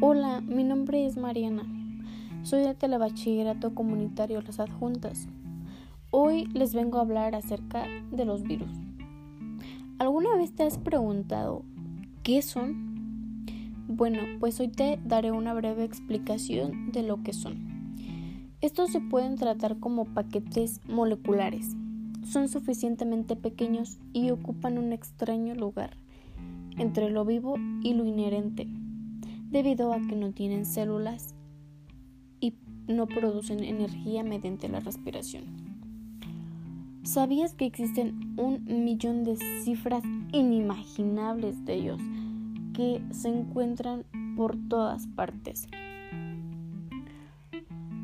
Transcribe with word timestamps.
Hola, 0.00 0.40
mi 0.42 0.62
nombre 0.62 1.06
es 1.06 1.16
Mariana. 1.16 1.66
Soy 2.44 2.60
de 2.60 2.72
Telebachillerato 2.72 3.74
Comunitario 3.74 4.40
Las 4.42 4.60
Adjuntas. 4.60 5.26
Hoy 6.12 6.44
les 6.54 6.72
vengo 6.72 6.98
a 6.98 7.00
hablar 7.00 7.34
acerca 7.34 7.84
de 8.12 8.24
los 8.24 8.44
virus. 8.44 8.70
¿Alguna 9.98 10.36
vez 10.36 10.54
te 10.54 10.62
has 10.62 10.78
preguntado 10.78 11.64
qué 12.22 12.42
son? 12.42 13.44
Bueno, 13.88 14.20
pues 14.38 14.60
hoy 14.60 14.68
te 14.68 15.00
daré 15.04 15.32
una 15.32 15.52
breve 15.52 15.82
explicación 15.82 16.92
de 16.92 17.02
lo 17.02 17.24
que 17.24 17.32
son. 17.32 17.96
Estos 18.60 18.92
se 18.92 19.00
pueden 19.00 19.34
tratar 19.34 19.80
como 19.80 20.04
paquetes 20.04 20.80
moleculares. 20.86 21.74
Son 22.24 22.48
suficientemente 22.48 23.34
pequeños 23.34 23.98
y 24.12 24.30
ocupan 24.30 24.78
un 24.78 24.92
extraño 24.92 25.56
lugar 25.56 25.96
entre 26.76 27.10
lo 27.10 27.24
vivo 27.24 27.56
y 27.82 27.94
lo 27.94 28.04
inherente 28.04 28.68
debido 29.50 29.92
a 29.92 30.00
que 30.00 30.16
no 30.16 30.32
tienen 30.32 30.66
células 30.66 31.34
y 32.40 32.54
no 32.86 33.06
producen 33.06 33.64
energía 33.64 34.22
mediante 34.22 34.68
la 34.68 34.80
respiración. 34.80 35.44
¿Sabías 37.02 37.54
que 37.54 37.64
existen 37.64 38.34
un 38.36 38.64
millón 38.84 39.24
de 39.24 39.36
cifras 39.64 40.04
inimaginables 40.32 41.64
de 41.64 41.74
ellos 41.74 42.00
que 42.74 43.02
se 43.10 43.28
encuentran 43.28 44.04
por 44.36 44.56
todas 44.68 45.06
partes? 45.06 45.68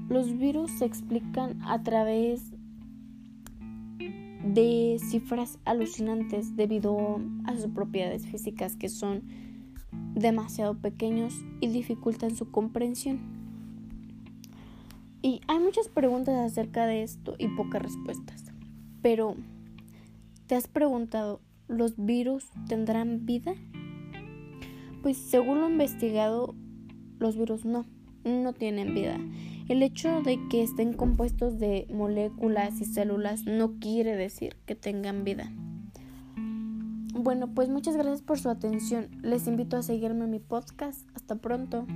Los 0.09 0.39
virus 0.39 0.71
se 0.71 0.87
explican 0.87 1.61
a 1.63 1.83
través 1.83 2.53
de 3.99 4.99
cifras 4.99 5.59
alucinantes 5.65 6.57
debido 6.57 7.21
a 7.45 7.57
sus 7.57 7.67
propiedades 7.73 8.27
físicas 8.27 8.77
que 8.77 8.89
son 8.89 9.23
demasiado 10.15 10.75
pequeños 10.75 11.35
y 11.61 11.69
dificultan 11.69 12.37
su 12.37 12.51
comprensión. 12.51 13.21
Y 15.23 15.41
hay 15.49 15.59
muchas 15.59 15.89
preguntas 15.89 16.35
acerca 16.35 16.87
de 16.87 17.03
esto 17.03 17.35
y 17.39 17.49
pocas 17.49 17.83
respuestas. 17.83 18.45
Pero, 19.01 19.37
¿te 20.47 20.55
has 20.55 20.69
preguntado, 20.69 21.41
¿los 21.67 21.95
virus 21.97 22.51
tendrán 22.69 23.25
vida? 23.25 23.55
Pues 25.03 25.17
según 25.17 25.61
lo 25.61 25.69
investigado, 25.69 26.55
los 27.19 27.37
virus 27.37 27.65
no, 27.65 27.87
no 28.25 28.53
tienen 28.53 28.95
vida. 28.95 29.19
El 29.69 29.83
hecho 29.83 30.21
de 30.21 30.39
que 30.51 30.63
estén 30.63 30.93
compuestos 30.93 31.59
de 31.59 31.87
moléculas 31.91 32.81
y 32.83 32.85
células 32.85 33.45
no 33.45 33.79
quiere 33.79 34.15
decir 34.15 34.57
que 34.67 34.75
tengan 34.75 35.25
vida. 35.25 35.51
Bueno, 37.25 37.49
pues 37.55 37.71
muchas 37.71 37.97
gracias 37.97 38.21
por 38.21 38.39
su 38.39 38.51
atención. 38.51 39.09
Les 39.23 39.47
invito 39.47 39.79
a 39.79 39.83
seguirme 39.83 40.27
en 40.27 40.31
mi 40.31 40.41
podcast. 40.41 41.09
Hasta 41.15 41.37
pronto. 41.37 41.87